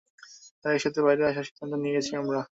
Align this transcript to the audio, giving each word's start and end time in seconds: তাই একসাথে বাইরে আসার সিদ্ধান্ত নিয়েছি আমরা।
তাই 0.65 0.73
একসাথে 0.75 0.99
বাইরে 1.05 1.23
আসার 1.25 1.45
সিদ্ধান্ত 1.47 1.73
নিয়েছি 1.83 2.11
আমরা। 2.21 2.41